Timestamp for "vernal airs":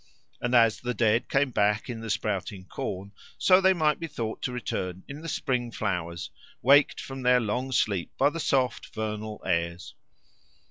8.95-9.93